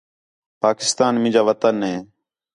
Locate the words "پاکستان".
0.63-1.13